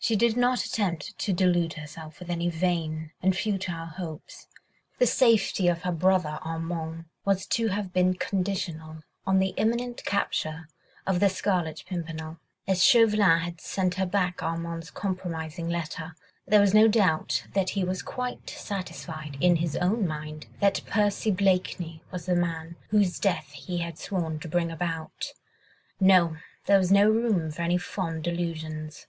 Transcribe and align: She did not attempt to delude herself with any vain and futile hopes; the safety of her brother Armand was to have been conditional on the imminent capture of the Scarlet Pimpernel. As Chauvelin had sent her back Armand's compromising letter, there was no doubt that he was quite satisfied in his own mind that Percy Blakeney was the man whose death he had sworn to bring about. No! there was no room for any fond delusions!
She 0.00 0.16
did 0.16 0.36
not 0.36 0.64
attempt 0.64 1.16
to 1.20 1.32
delude 1.32 1.74
herself 1.74 2.18
with 2.18 2.28
any 2.28 2.50
vain 2.50 3.12
and 3.22 3.34
futile 3.34 3.86
hopes; 3.86 4.48
the 4.98 5.06
safety 5.06 5.66
of 5.68 5.82
her 5.82 5.92
brother 5.92 6.40
Armand 6.42 7.04
was 7.24 7.46
to 7.46 7.68
have 7.68 7.92
been 7.92 8.14
conditional 8.14 9.02
on 9.26 9.38
the 9.38 9.54
imminent 9.56 10.04
capture 10.04 10.68
of 11.06 11.20
the 11.20 11.30
Scarlet 11.30 11.84
Pimpernel. 11.86 12.38
As 12.66 12.84
Chauvelin 12.84 13.38
had 13.40 13.60
sent 13.62 13.94
her 13.94 14.04
back 14.04 14.42
Armand's 14.42 14.90
compromising 14.90 15.70
letter, 15.70 16.16
there 16.46 16.60
was 16.60 16.74
no 16.74 16.86
doubt 16.86 17.46
that 17.54 17.70
he 17.70 17.84
was 17.84 18.02
quite 18.02 18.50
satisfied 18.50 19.38
in 19.40 19.56
his 19.56 19.76
own 19.76 20.06
mind 20.06 20.48
that 20.60 20.84
Percy 20.84 21.30
Blakeney 21.30 22.02
was 22.10 22.26
the 22.26 22.36
man 22.36 22.74
whose 22.90 23.18
death 23.20 23.52
he 23.52 23.78
had 23.78 23.98
sworn 23.98 24.38
to 24.40 24.48
bring 24.48 24.70
about. 24.70 25.32
No! 26.00 26.36
there 26.66 26.76
was 26.78 26.90
no 26.92 27.08
room 27.08 27.52
for 27.52 27.62
any 27.62 27.78
fond 27.78 28.24
delusions! 28.24 29.06